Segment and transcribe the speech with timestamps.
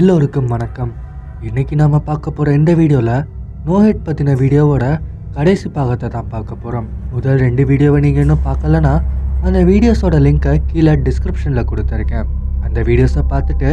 [0.00, 0.92] எல்லோருக்கும் வணக்கம்.
[1.48, 3.24] இன்றைக்கி நாம் பார்க்க போகிற இந்த வீடியோவில்
[3.66, 4.84] நோஹெட் பற்றின வீடியோவோட
[5.34, 8.92] கடைசி பாகத்தை தான் பார்க்க போகிறோம் முதல் ரெண்டு வீடியோவை நீங்கள் இன்னும் பார்க்கலனா
[9.48, 12.30] அந்த வீடியோஸோட லிங்கை கீழே டிஸ்கிரிப்ஷனில் கொடுத்துருக்கேன்.
[12.66, 13.68] அந்த வீடியோஸை பார்த்துட்டு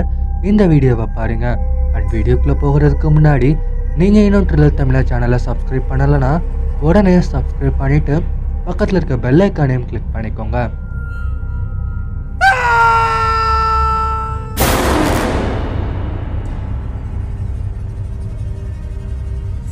[0.52, 1.58] இந்த வீடியோவை பாருங்கள்
[1.96, 3.52] அண்ட் வீடியோக்குள்ளே போகிறதுக்கு முன்னாடி
[4.02, 6.34] நீங்கள் இன்னும் ட்ரில்லர் தமிழா சேனலை சப்ஸ்கிரைப் பண்ணலைன்னா
[6.90, 8.18] உடனே சப்ஸ்கிரைப் பண்ணிவிட்டு
[8.68, 10.58] பக்கத்தில் இருக்க பெல் ஐக்கானையும் கிளிக் பண்ணிக்கோங்க.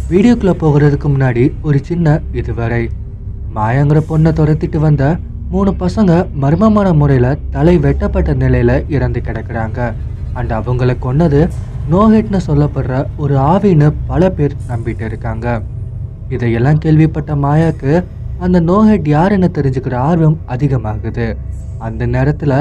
[0.09, 2.83] வீடியோக்குள்ள போகிறதுக்கு முன்னாடி ஒரு சின்ன இதுவரை.
[3.49, 5.03] மாயாங்கிற பொண்ணை துரத்திட்டு வந்த
[5.47, 6.11] மூணு பசங்க
[6.43, 9.79] மர்மமான முறையில் தலை வெட்டப்பட்ட நிலையில இறந்து கிடக்குறாங்க.
[10.35, 11.41] அண்ட் அவங்கள கொன்னது
[11.87, 15.45] நோஹெட்னு சொல்லப்படுற ஒரு ஆவின்னு பல பேர் நம்பிட்டு இருக்காங்க.
[16.31, 17.93] இதையெல்லாம் கேள்விப்பட்ட மாயாக்கு
[18.39, 21.27] அந்த நோஹெட் யாருன்னு தெரிஞ்சுக்கிற ஆர்வம் அதிகமாகுது.
[21.81, 22.53] அந்த நேரத்துல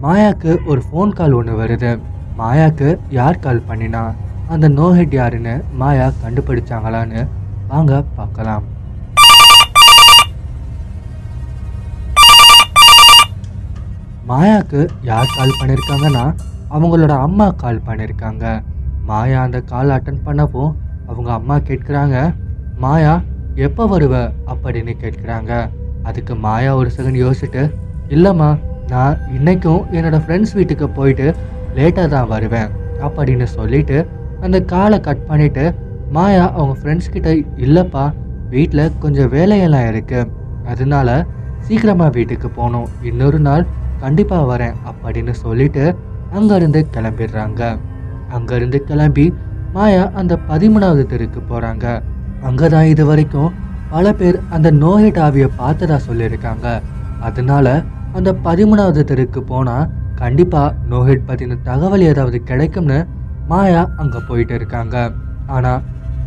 [0.00, 1.92] மாயாக்கு ஒரு ஃபோன் கால் ஒன்று வருது.
[2.38, 4.04] மாயாக்கு யார் கால் பண்ணினா?
[4.52, 7.20] அந்த நோஹெட் யாருன்னு மாயா கண்டுபிடிச்சாங்களான்னு
[7.68, 8.64] வாங்க பார்க்கலாம்.
[14.24, 16.24] மாயாக்கு யார் கால் பண்ணியிருக்காங்கன்னா
[16.70, 18.44] அவங்களோட அம்மா கால் பண்ணியிருக்காங்க
[19.04, 20.72] மாயா அந்த கால் அட்டன் பண்ணவும்
[21.06, 22.16] அவங்க அம்மா கேட்குறாங்க
[22.76, 23.14] மாயா
[23.66, 24.14] எப்போ வருவ?
[24.52, 25.52] அப்படின்னு கேட்குறாங்க.
[26.02, 27.62] அதுக்கு மாயா ஒரு செகண்ட் யோசிச்சுட்டு
[28.08, 28.50] இல்லைம்மா
[28.88, 31.26] நான் இன்றைக்கும் என்னோடய ஃப்ரெண்ட்ஸ் வீட்டுக்கு போயிட்டு
[31.76, 33.98] லேட்டாக தான் வருவேன் அப்படின்னு சொல்லிட்டு
[34.42, 35.64] அந்த காலை கட் பண்ணிட்டு
[36.10, 37.28] மாயா அவங்க ஃப்ரெண்ட்ஸ் கிட்ட
[37.64, 38.04] இல்லைப்பா
[38.50, 40.20] வீட்டில் கொஞ்சம் வேலையெல்லாம் இருக்கு.
[40.64, 41.08] அதனால
[41.66, 42.88] சீக்கிரமா வீட்டுக்கு போகணும்.
[43.10, 43.64] இன்னொரு நாள்
[44.00, 45.84] கண்டிப்பாக வரேன் அப்படின்னு சொல்லிட்டு
[46.30, 47.62] அங்கேருந்து கிளம்பிடுறாங்க.
[48.30, 49.26] அங்கேருந்து கிளம்பி
[49.74, 51.86] மாயா அந்த பதிமூணாவது தெருக்கு போகிறாங்க
[52.42, 53.50] அங்கே தான் இது வரைக்கும்
[53.90, 56.66] பல பேர் அந்த நோஹெட் ஆவியை பார்த்ததா சொல்லியிருக்காங்க.
[57.20, 57.66] அதனால
[58.18, 62.98] அந்த பதிமூணாவது தெருக்கு போனால் கண்டிப்பாக நோஹெட் பற்றின தகவல் ஏதாவது கிடைக்கும்னு
[63.50, 64.96] மாயா அங்கே போயிட்டு இருக்காங்க.
[65.56, 65.82] ஆனால்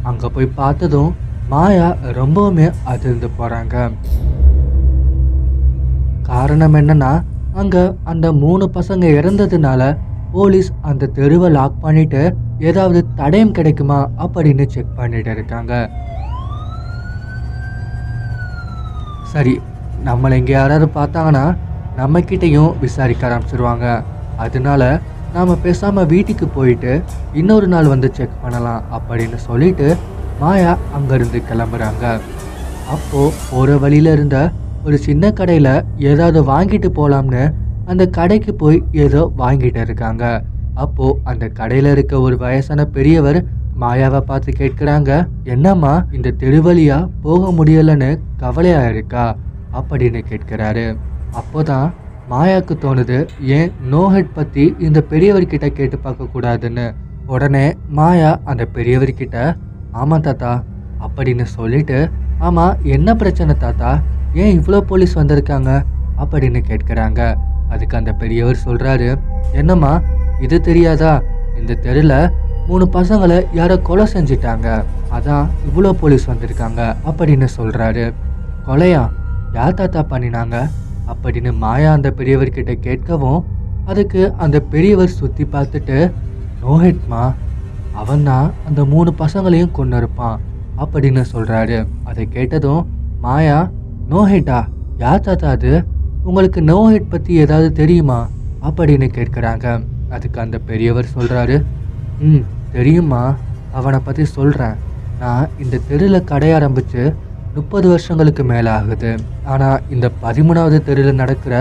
[0.10, 1.12] அங்கே போய் பார்த்ததும்
[1.54, 1.88] மாயா
[2.20, 3.76] ரொம்பவுமே அதிர்ந்து போகிறாங்க
[6.30, 7.12] காரணம் என்னன்னா
[7.62, 9.82] அங்கே அந்த மூணு பசங்க இறந்ததுனால
[10.36, 12.22] போலீஸ் அந்த தெருவை லாக் பண்ணிட்டு
[12.70, 15.74] ஏதாவது தடயம் கிடைக்குமா அப்படின்னு செக் பண்ணிட்டு இருக்காங்க.
[19.34, 19.54] சரி
[20.08, 21.46] நம்மளை இங்கே யாராவது பார்த்தாங்கன்னா
[22.00, 23.86] நம்மக்கிட்டேயும் விசாரிக்க ஆரம்பிச்சிருவாங்க.
[24.46, 24.84] அதனால
[25.36, 26.92] நாம் பேசாமல் வீட்டுக்கு போயிட்டு
[27.34, 29.88] இன்னொரு நாள் வந்து செக் பண்ணலாம் அப்படின்னு சொல்லிட்டு
[30.40, 32.04] மாயா அங்கேருந்து கிளம்புறாங்க.
[32.90, 34.52] அப்போது போகிற வழியில இருந்த
[34.86, 37.54] ஒரு சின்ன கடையில் ஏதாவது வாங்கிட்டு போகலாம்னு
[37.86, 40.44] அந்த கடைக்கு போய் ஏதோ வாங்கிட்டு இருக்காங்க.
[40.74, 43.46] அப்போது அந்த கடையில் இருக்க ஒரு வயசான பெரியவர்
[43.80, 49.36] மாயாவை பார்த்து கேட்குறாங்க என்னம்மா இந்த தெருவழியாக போக முடியலன்னு கவலையாக இருக்கா?
[49.74, 50.98] அப்படின்னு கேட்குறாரு.
[51.42, 51.92] அப்போதான்
[52.30, 53.18] மாயாக்கு தோணுது
[53.58, 56.86] ஏன் நோஹெட் பற்றி இந்த பெரியவர்கிட்ட கேட்டு பார்க்கக்கூடாதுன்னு
[57.26, 57.66] உடனே
[57.98, 59.38] மாயா அந்த பெரியவர்கிட்ட
[59.92, 60.64] ஆமாம் தாத்தா
[61.00, 62.00] அப்படின்னு சொல்லிட்டு
[62.40, 63.92] ஆமாம் என்ன பிரச்சனை தாத்தா?
[64.34, 65.72] ஏன் இவ்வளோ போலீஸ் வந்திருக்காங்க?
[66.18, 67.22] அப்படின்னு கேட்குறாங்க.
[67.70, 69.08] அதுக்கு அந்த பெரியவர் சொல்கிறாரு
[69.52, 70.02] என்னம்மா
[70.42, 71.22] இது தெரியாதா?
[71.60, 72.14] இந்த தெருல
[72.68, 74.68] மூணு பசங்களை யாரோ கொலை செஞ்சிட்டாங்க.
[75.12, 78.14] அதான் இவ்வளோ போலீஸ் வந்திருக்காங்க அப்படின்னு சொல்கிறாரு
[78.68, 79.04] கொலையா?
[79.54, 80.56] யார் தாத்தா பண்ணினாங்க?
[81.08, 83.42] அப்படின்னு மாயா அந்த பெரியவர்கிட்ட கேட்கவும்
[83.86, 85.98] அதுக்கு அந்த பெரியவர் சுற்றி பார்த்துட்டு
[86.62, 87.24] நோஹெட்மா
[87.94, 90.38] அவன் தான் அந்த மூணு பசங்களையும் கொண்டு இருப்பான்
[90.78, 92.88] அப்படின்னு சொல்கிறாரு அதை கேட்டதும்
[93.20, 93.72] மாயா
[94.10, 94.60] நோஹெட்டா
[94.98, 95.84] யார் தாத்தா அது?
[96.24, 98.30] உங்களுக்கு நோஹெட் பற்றி ஏதாவது தெரியுமா?
[98.62, 99.66] அப்படின்னு கேட்குறாங்க.
[100.10, 101.56] அதுக்கு அந்த பெரியவர் சொல்கிறாரு
[102.20, 103.38] ம் தெரியுமா
[103.72, 104.76] அவனை பற்றி சொல்கிறேன்
[105.18, 107.16] நான் இந்த தெருவில் கடை ஆரம்பித்து
[107.56, 109.12] முப்பது வருஷங்களுக்கு மேலே ஆகுது
[109.54, 111.56] ஆனால் இந்த பதிமூணாவது தெருவில் நடக்கிற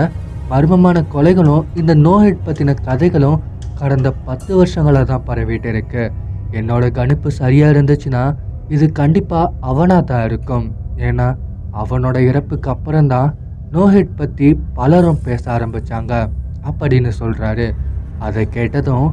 [0.51, 3.41] மர்மமான கொலைகளும் இந்த நோஹெட் பற்றின கதைகளும்
[3.79, 6.03] கடந்த பத்து வருஷங்களாக தான் பரவிட்டு இருக்கு.
[6.51, 8.23] என்னோட கணிப்பு சரியாக இருந்துச்சுன்னா
[8.75, 10.65] இது கண்டிப்பாக அவனாக தான் இருக்கும்.
[11.07, 11.27] ஏன்னா
[11.81, 13.29] அவனோட இறப்புக்கு அப்புறம்தான்
[13.73, 16.13] நோஹெட் பற்றி பலரும் பேச ஆரம்பித்தாங்க
[16.69, 17.67] அப்படின்னு சொல்கிறாரு
[18.27, 19.07] அதை கேட்டதும்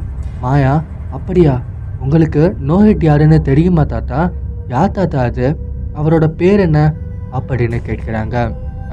[0.44, 0.75] மாயா
[1.17, 1.55] அப்படியா?
[2.05, 4.20] உங்களுக்கு நோஹெட் யாருன்னு தெரியுமா தாத்தா?
[4.69, 5.46] யார் தாத்தா அது?
[5.98, 6.78] அவரோட பேர் என்ன
[7.38, 8.36] அப்படின்னு கேட்குறாங்க.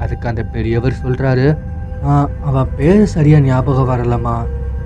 [0.02, 1.46] அதுக்கு அந்த பெரியவர் சொல்கிறாரு
[2.48, 4.36] அவன் பேர் சரியாக ஞாபகம் வரலம்மா.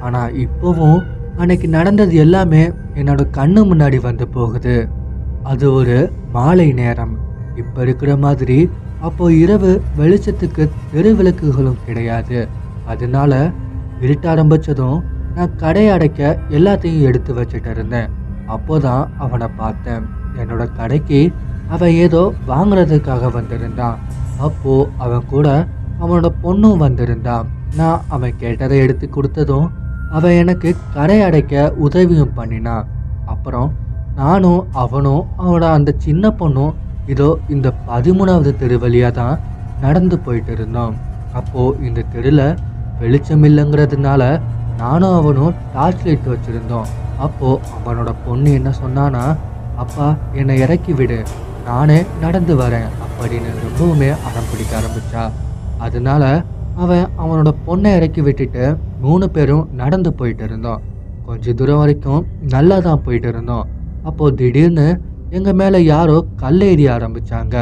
[0.06, 1.00] ஆனால் இப்போவும்
[1.40, 2.62] அன்னைக்கு நடந்தது எல்லாமே
[3.00, 4.76] என்னோட கண்ணு முன்னாடி வந்து போகுது.
[5.52, 5.96] அது ஒரு
[6.36, 7.14] மாலை நேரம்.
[7.62, 8.58] இப்போ இருக்கிற மாதிரி
[9.06, 12.38] அப்போ இரவு வெளிச்சத்துக்கு தெரு விளக்குகளும் கிடையாது.
[12.92, 13.32] அதனால
[14.04, 14.98] இருட்ட ஆரம்பிச்சதும்
[15.36, 16.20] நான் கடை அடைக்க
[16.56, 18.10] எல்லாத்தையும் எடுத்து வச்சுட்டு இருந்தேன்.
[18.54, 20.04] அப்போதான் அவனை பார்த்தேன்.
[20.40, 21.20] என்னோட கடைக்கு
[21.68, 23.96] அவன் ஏதோ வாங்குறதுக்காக வந்திருந்தான்.
[24.46, 24.74] அப்போ
[25.04, 25.48] அவன் கூட
[26.00, 27.46] அவனோட பொண்ணும் வந்திருந்தான்
[27.76, 29.68] நான் அவன் கேட்டதை எடுத்து கொடுத்ததும்
[30.10, 32.88] அவன் எனக்கு கடை அடைக்க உதவியும் பண்ணினான்
[33.26, 33.70] அப்புறம்
[34.16, 36.74] நானும் அவனும் அவனோட அந்த சின்ன பொண்ணும்
[37.06, 39.40] இதோ இந்த பதிமூணாவது தெரு வழியாக தான்
[39.80, 40.94] நடந்து போயிட்டு இருந்தோம்.
[41.32, 42.58] அப்போது இந்த தெருவில்
[43.00, 44.22] வெளிச்சம் இல்லைங்கிறதுனால
[44.76, 46.86] நானும் அவனும் டார்ச் லைட் வச்சுருந்தோம்.
[47.18, 49.24] அப்போது அவனோட பொண்ணு என்ன சொன்னானா
[49.76, 51.18] அப்பா என்னை இறக்கி விடு.
[51.66, 55.22] நானே நடந்து வரேன் அப்படின்னு ரொம்பவுமே அடம் பிடிக்க ஆரம்பிச்சா.
[55.78, 56.24] அதனால
[56.82, 58.64] அவன் அவனோட பொண்ணை இறக்கி விட்டுட்டு
[59.00, 60.82] மூணு பேரும் நடந்து போயிட்டு இருந்தோம்.
[61.26, 63.66] கொஞ்ச தூரம் வரைக்கும் நல்லா தான் போயிட்டு இருந்தோம்.
[64.02, 64.88] அப்போ திடீர்னு
[65.30, 67.56] எங்க மேல யாரோ கல் எறிய ஆரம்பிச்சாங்க.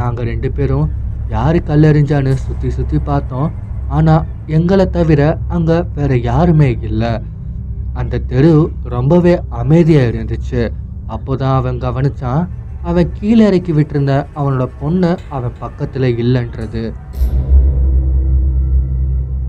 [0.00, 0.86] நாங்க ரெண்டு பேரும்
[1.28, 3.50] யாரு கல் எறிஞ்சான்னு சுத்தி சுத்தி பார்த்தோம்.
[3.88, 4.14] ஆனா
[4.46, 7.12] எங்களை தவிர அங்க வேற யாருமே இல்லை.
[7.92, 8.52] அந்த தெரு
[8.96, 10.62] ரொம்பவே அமைதியா இருந்துச்சு.
[11.10, 12.48] அப்போதான் அவன் கவனிச்சான்
[12.82, 16.92] அவன் கீழே இறக்கி விட்டிருந்த அவனோட பொண்ணு அவன் பக்கத்துல இல்லைன்றது.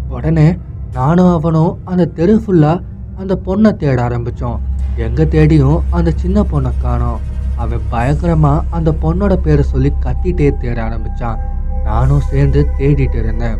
[0.09, 0.57] உடனே
[0.93, 2.81] நானும் அவனும் அந்த தெரு ஃபுல்லா
[3.17, 4.59] அந்த பொண்ணை தேட ஆரம்பிச்சோம்.
[4.97, 7.19] எங்க தேடியும் அந்த சின்ன பொண்ணை காணோம்.
[7.55, 11.39] அவன் பயங்கரமா அந்த பொண்ணோட பேரை சொல்லி கத்திட்டே தேட ஆரம்பிச்சான்.
[11.83, 13.57] நானும் சேர்ந்து தேடிட்டு இருந்தேன்.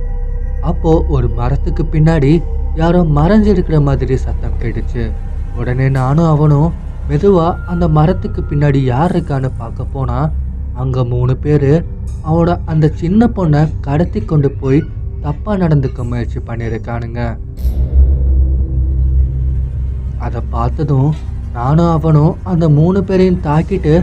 [0.62, 2.44] அப்போ ஒரு மரத்துக்கு பின்னாடி
[2.76, 5.12] யாரோ மறைஞ்சிருக்கிற மாதிரி சத்தம் கேட்டுச்சு.
[5.56, 6.74] உடனே நானும் அவனும்
[7.12, 10.32] மெதுவாக அந்த மரத்துக்கு பின்னாடி யார் இருக்கான்னு பார்க்க போனால்
[10.82, 11.72] அங்கே மூணு பேர்
[12.26, 14.80] அவனோட அந்த சின்ன பொண்ணை கடத்தி கொண்டு போய்
[15.24, 17.22] தப்பாக நடந்துக்க முயற்சி பண்ணியிருக்கானுங்க.
[20.26, 21.10] அதை பார்த்ததும்
[21.58, 23.94] நானும் அவனும் அந்த மூணு பேரையும் தாக்கிட்டு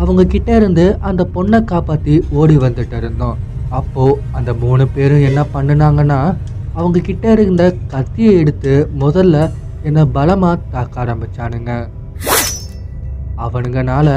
[0.00, 3.36] அவங்க கிட்ட இருந்து அந்த பொண்ணை காப்பாற்றி ஓடி வந்துட்டு இருந்தோம்.
[3.78, 6.20] அப்போது அந்த மூணு பேரும் என்ன பண்ணுனாங்கன்னா
[6.78, 8.72] அவங்க கிட்ட இருந்த கத்தியை எடுத்து
[9.04, 9.36] முதல்ல
[9.88, 11.72] என்னை பலமாக தாக்க ஆரம்பித்தானுங்க
[13.44, 14.08] அவனுங்கனால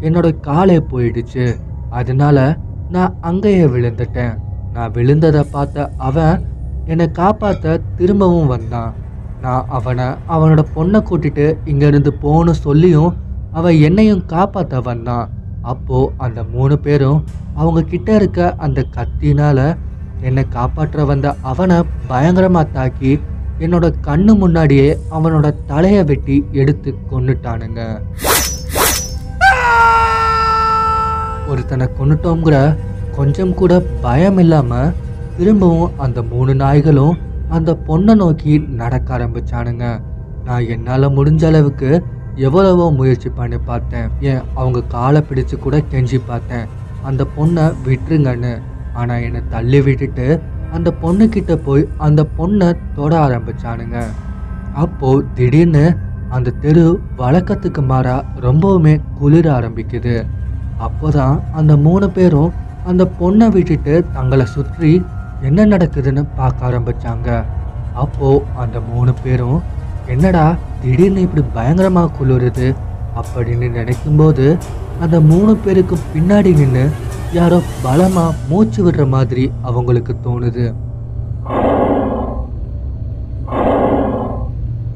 [0.00, 1.46] என்னோட காலே போயிடுச்சு.
[1.90, 2.56] அதனால
[2.88, 4.34] நான் அங்கேயே விழுந்துட்டேன்.
[4.72, 6.42] நான் விழுந்ததை பார்த்த அவன்
[6.84, 8.92] என்னை காப்பாற்ற திரும்பவும் வந்தான்.
[9.40, 13.16] நான் அவனை அவனோட பொண்ணை கூட்டிட்டு இங்கேருந்து போன்னு சொல்லியும்
[13.52, 15.26] அவன் என்னையும் காப்பாற்ற வந்தான்.
[15.62, 17.24] அப்போது அந்த மூணு பேரும்
[17.54, 19.66] அவங்க கிட்ட இருக்க அந்த கத்தினால்
[20.20, 21.78] என்னை காப்பாற்ற வந்த அவனை
[22.08, 23.12] பயங்கரமாக தாக்கி
[23.58, 27.82] என்னோட கண்ணு முன்னாடியே அவனோட தலையை வெட்டி எடுத்து கொண்டுட்டானுங்க
[31.50, 32.56] ஒருத்தனை கொண்டுட்டோங்கிற
[33.16, 33.72] கொஞ்சம் கூட
[34.04, 34.94] பயம் இல்லாமல்
[35.36, 37.14] திரும்பவும் அந்த மூணு நாய்களும்
[37.56, 39.86] அந்த பொண்ணை நோக்கி நடக்க ஆரம்பிச்சானுங்க.
[40.44, 41.90] நான் என்னால் முடிஞ்ச அளவுக்கு
[42.46, 44.08] எவ்வளவோ முயற்சி பண்ணி பார்த்தேன்.
[44.30, 46.66] ஏன் அவங்க காலை பிடிச்சு கூட கெஞ்சி பார்த்தேன்.
[47.02, 48.52] அந்த பொண்ணை விட்டுருங்கன்னு.
[49.00, 50.26] ஆனால் என்னை தள்ளி விட்டுட்டு
[50.72, 53.98] அந்த பொண்ணுக்கிட்ட போய் அந்த பொண்ணை தொட ஆரம்பிச்சானுங்க.
[54.84, 55.84] அப்போது திடீர்னு
[56.36, 56.84] அந்த தெரு
[57.18, 60.16] வழக்கத்துக்கு மாறாக ரொம்பவுமே குளிர ஆரம்பிக்குது.
[60.80, 62.52] அப்போதான் அந்த மூணு பேரும்
[62.84, 65.04] அந்த பொண்ணை விட்டுட்டு தங்களை சுற்றி
[65.42, 67.44] என்ன நடக்குதுன்னு பார்க்க ஆரம்பிச்சாங்க.
[67.94, 69.62] அப்போ அந்த மூணு பேரும்
[70.06, 72.74] என்னடா திடீர்னு இப்படி பயங்கரமாக குளிருது?
[73.20, 74.58] அப்படின்னு நினைக்கும்போது
[75.00, 76.90] அந்த மூணு பேருக்கு பின்னாடி நின்று
[77.32, 80.74] யாரோ பலமாக மூச்சு விடுற மாதிரி அவங்களுக்கு தோணுது.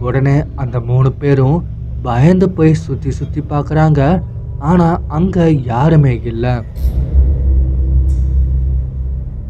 [0.00, 1.65] உடனே அந்த மூணு பேரும்
[2.03, 4.23] பயந்து போய் சுற்றி சுற்றி பார்க்குறாங்க.
[4.68, 6.54] ஆனால் அங்கே யாருமே இல்லை.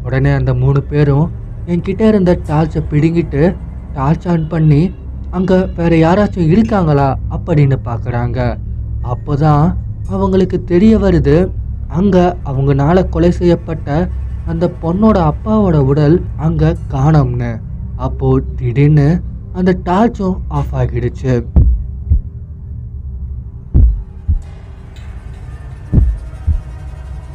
[0.07, 1.26] உடனே அந்த மூணு பேரும்
[1.67, 3.43] என்கிட்ட இருந்த டார்ச்சை பிடுங்கிட்டு
[3.93, 4.83] டார்ச் ஆன் பண்ணி
[5.31, 7.09] அங்கே வேற யாராச்சும் இருக்காங்களா?
[7.35, 8.38] அப்படின்னு பார்க்குறாங்க
[9.12, 9.67] அப்போ தான்
[10.09, 11.37] அவங்களுக்கு தெரிய வருது
[12.00, 14.11] அங்கே அவங்கனால கொலை செய்யப்பட்ட
[14.47, 17.52] அந்த பொண்ணோட அப்பாவோட உடல் அங்கே காணோம்னு.
[18.07, 19.09] அப்போது திடீர்னு
[19.52, 21.35] அந்த டார்ச்சும் ஆஃப் ஆகிடுச்சு.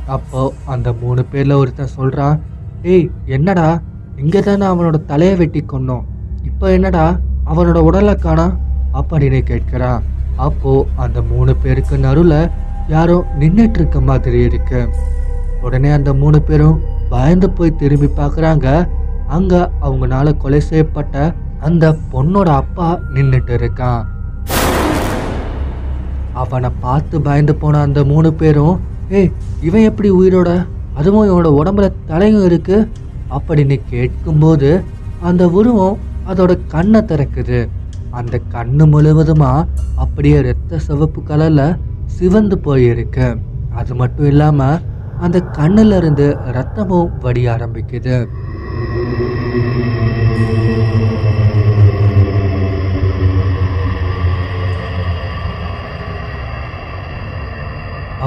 [0.07, 2.41] அப்போ அந்த மூணு பேரில் ஒருத்தன் சொல்கிறான்
[2.81, 3.81] ஏய் என்னடா?
[4.15, 6.03] இங்கே தானே அவனோட தலையை வெட்டி கொன்னோம்
[6.43, 7.19] இப்போ என்னடா?
[7.45, 8.45] அவனோட உடலை காணா?
[8.93, 10.03] அப்படின்னு கேட்கிறான்
[10.37, 12.51] அப்போது அந்த மூணு பேருக்கு நடுவில்
[12.87, 14.87] யாரோ நின்றுட்டு இருக்க மாதிரி இருக்கு.
[15.61, 18.89] உடனே அந்த மூணு பேரும் பயந்து போய் திரும்பி பார்க்குறாங்க.
[19.27, 24.05] அங்கே அவங்கனால கொலை செய்யப்பட்ட அந்த பொண்ணோட அப்பா நின்றுட்டு இருக்கான்.
[26.33, 29.31] அவனை பார்த்து பயந்து போன அந்த மூணு பேரும் ஏய்
[29.61, 30.65] இவன் எப்படி உயிரோட?
[30.93, 32.89] அதுவும் இவனோட உடம்புல தலையும் இருக்கு.
[33.29, 34.83] அப்படின்னு கேட்கும்போது
[35.21, 35.97] அந்த உருவம்
[36.27, 37.69] அதோட கண்ணை திறக்குது.
[38.09, 43.37] அந்த கண்ணு முழுவதுமா அப்படியே ரத்த சிவப்பு கலர்ல சிவந்து போயிருக்கு.
[43.75, 44.79] அது மட்டும் இல்லாம
[45.19, 48.27] அந்த கண்ணுல இருந்து ரத்தமும் வடிய ஆரம்பிக்குது.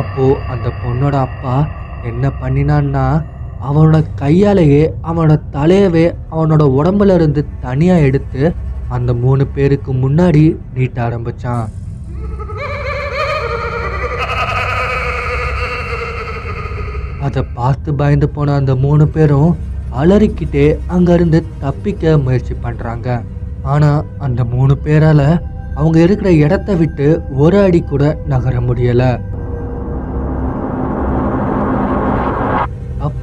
[0.00, 1.54] அப்போ அந்த பொண்ணோட அப்பா
[2.02, 3.06] என்ன பண்ணினான்னா
[3.60, 8.42] அவனோட கையாலேயே அவனோட தலையவே அவனோட உடம்புல இருந்து தனியாக எடுத்து
[8.90, 10.44] அந்த மூணு பேருக்கு முன்னாடி
[10.76, 11.66] நீட்ட ஆரம்பிச்சான்.
[17.26, 19.50] அதை பார்த்து பயந்து போன அந்த மூணு பேரும்
[19.92, 23.08] அலறிக்கிட்டே அங்கேருந்து தப்பிக்க முயற்சி பண்ணுறாங்க
[23.64, 25.26] ஆனால் அந்த மூணு பேரால்
[25.76, 27.06] அவங்க இருக்கிற இடத்த விட்டு
[27.44, 29.10] ஒரு அடி கூட நகர முடியலை.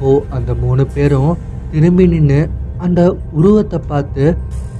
[0.06, 1.30] அப்போது அந்த மூணு பேரும்
[1.70, 2.40] திரும்பி நின்று
[2.84, 3.00] அந்த
[3.38, 4.24] உருவத்தை பார்த்து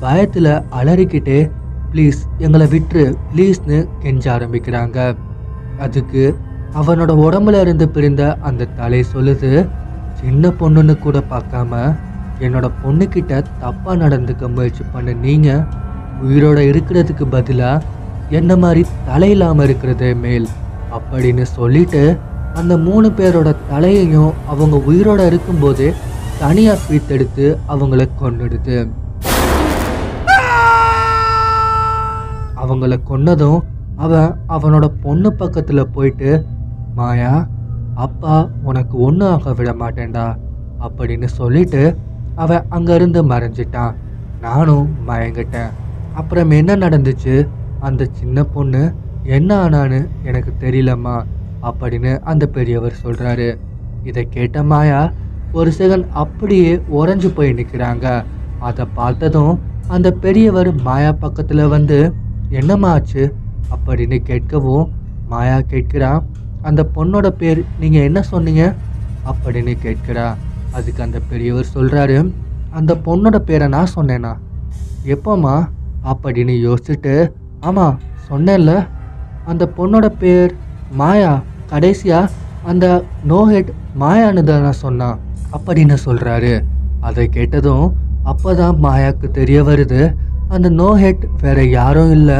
[0.02, 1.38] பயத்தில் அலறிக்கிட்டே
[1.92, 4.98] ப்ளீஸ் எங்களை விட்டுரு ப்ளீஸ்னு கெஞ்ச ஆரம்பிக்கிறாங்க.
[5.84, 6.22] அதுக்கு
[6.80, 9.50] அவனோட உடம்புல இருந்து பிரிந்த அந்த தலை சொல்லுது
[10.20, 11.82] சின்ன பொண்ணுன்னு கூட பார்க்காம
[12.44, 15.66] என்னோட பொண்ணுக்கிட்ட தப்பாக நடந்துக்க முயற்சி பண்ண நீங்கள்
[16.26, 17.84] உயிரோட இருக்கிறதுக்கு பதிலாக
[18.38, 20.48] என்ன மாதிரி தலை இல்லாமல் இருக்கிறதே மேல்?
[20.96, 22.04] அப்படின்னு சொல்லிட்டு
[22.60, 25.88] அந்த மூணு பேரோட தலையையும் அவங்க உயிரோட இருக்கும்போதே
[26.38, 28.76] தனியாக பீத்தெடுத்து அவங்கள கொன்னுடுது.
[32.62, 33.58] அவங்கள கொன்னதும்
[33.96, 36.30] அவன் அவனோட பொண்ணு பக்கத்தில் போயிட்டு
[36.94, 37.46] மாயா
[37.94, 40.26] அப்பா உனக்கு ஒன்றும் ஆக விட மாட்டேன்டா
[40.80, 41.82] அப்படின்னு சொல்லிட்டு
[42.34, 43.94] அவன் அங்கேருந்து மறைஞ்சிட்டான்.
[44.40, 45.70] நானும் மயங்கிட்டேன்.
[46.14, 47.48] அப்புறம் என்ன நடந்துச்சு?
[47.80, 48.82] அந்த சின்ன பொண்ணு
[49.22, 51.16] என்ன ஆனான்னு எனக்கு தெரியலம்மா.
[51.66, 53.48] அப்படின்னு அந்த பெரியவர் சொல்கிறாரு
[54.02, 55.00] இதை கேட்ட மாயா
[55.52, 58.06] ஒரு செகண்ட் அப்படியே உறைஞ்சு போய் நிற்கிறாங்க
[58.60, 59.54] அதை பார்த்ததும்
[59.86, 61.98] அந்த பெரியவர் மாயா பக்கத்தில் வந்து
[62.50, 63.22] என்னம்மா ஆச்சு?
[63.70, 64.86] அப்படின்னு கேட்கவும்
[65.26, 66.10] மாயா கேட்கிறா
[66.62, 68.62] அந்த பொண்ணோட பேர் நீங்கள் என்ன சொன்னீங்க?
[69.24, 70.26] அப்படின்னு கேட்கிறா.
[70.72, 72.16] அதுக்கு அந்த பெரியவர் சொல்கிறாரு
[72.70, 74.32] அந்த பொண்ணோட பேரை நான் சொன்னேனா?
[75.04, 75.56] எப்போம்மா?
[76.04, 77.14] அப்படின்னு யோசிச்சுட்டு
[77.60, 78.72] ஆமாம் சொன்னேன்ல.
[79.44, 80.52] அந்த பொண்ணோட பேர்
[80.90, 81.32] மாயா.
[81.66, 82.32] கடைசியாக
[82.64, 82.86] அந்த
[83.28, 83.70] நோஹெட்
[84.00, 85.18] மாயான்னு சொன்னான்
[85.56, 86.64] அப்படின்னு சொல்கிறாரு
[87.00, 87.86] அதை கேட்டதும்
[88.22, 90.00] அப்போ தான் மாயாவுக்கு தெரிய வருது
[90.48, 92.38] அந்த நோஹெட் வேற யாரும் இல்லை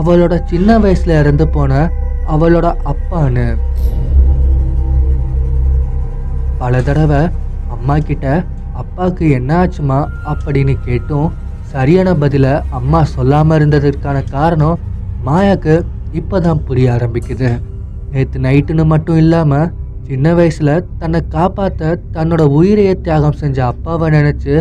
[0.00, 1.90] அவளோட சின்ன வயசில் இறந்து போன
[2.34, 3.46] அவளோட அப்பான்னு.
[6.58, 7.20] பல தடவை
[7.70, 8.26] அம்மா கிட்ட
[8.72, 9.98] அப்பாவுக்கு என்ன ஆச்சுமா?
[10.30, 11.28] அப்படின்னு கேட்டும்
[11.72, 14.78] சரியான பதிலை அம்மா சொல்லாமல் இருந்ததற்கான காரணம்
[15.26, 15.74] மாயாக்கு
[16.12, 17.50] இப்பதான் புரிய ஆரம்பிக்குது.
[18.12, 19.70] நேற்று நைட்டுன்னு மட்டும் இல்லாமல்
[20.06, 24.54] சின்ன வயசில் தன்னை காப்பாற்ற தன்னோட உயிரையே தியாகம் செஞ்ச அப்பாவை நினச்சி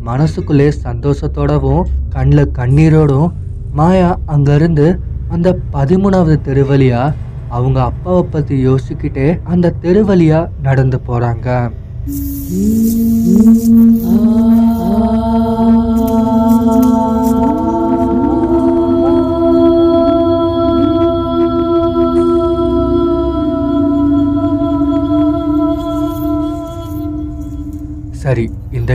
[0.00, 3.30] மனசுக்குள்ளே சந்தோஷத்தோடவும் கண்ணில் கண்ணீரோடும்
[3.72, 4.86] மாயா அங்கேருந்து
[5.28, 7.16] அந்த பதிமூணாவது தெரு வழியாக
[7.48, 11.48] அவங்க அப்பாவை பற்றி யோசிச்சுக்கிட்டே அந்த தெரு வழியாக நடந்து போறாங்க.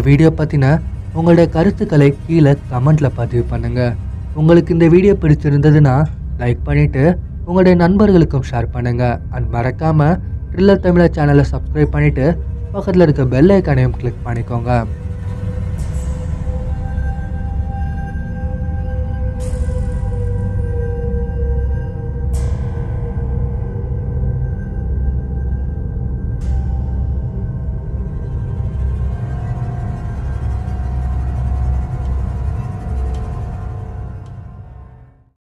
[0.07, 0.65] வீடியோ பற்றின
[1.13, 3.93] உங்களுடைய கருத்துக்களை கீழே கமெண்ட்டில் பதிவு பண்ணுங்கள்
[4.35, 5.95] உங்களுக்கு இந்த வீடியோ பிடிச்சிருந்ததுன்னா
[6.39, 7.03] லைக் பண்ணிவிட்டு
[7.47, 10.17] உங்களுடைய நண்பர்களுக்கும் ஷேர் பண்ணுங்கள் அண்ட் மறக்காமல்
[10.51, 12.25] ட்ரில்லர் தமிழர் சேனலை சப்ஸ்கிரைப் பண்ணிவிட்டு
[12.73, 14.71] பக்கத்தில் இருக்க பெல் ஐக்கானையும் கிளிக் பண்ணிக்கோங்க.